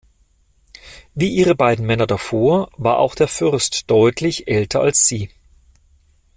Wie 1.13 1.29
ihre 1.29 1.53
beiden 1.53 1.85
Männer 1.85 2.07
davor 2.07 2.71
war 2.75 2.97
auch 2.97 3.13
der 3.13 3.27
Fürst 3.27 3.91
deutlich 3.91 4.47
älter 4.47 4.81
als 4.81 5.07
sie. 5.07 5.29